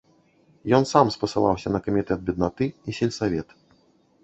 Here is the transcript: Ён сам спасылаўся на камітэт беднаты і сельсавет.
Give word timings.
Ён 0.77 0.87
сам 0.91 1.11
спасылаўся 1.15 1.67
на 1.77 1.83
камітэт 1.89 2.19
беднаты 2.31 2.71
і 2.87 2.99
сельсавет. 3.03 3.57